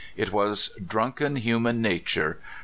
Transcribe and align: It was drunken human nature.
It 0.17 0.31
was 0.31 0.71
drunken 0.87 1.35
human 1.35 1.79
nature. 1.79 2.39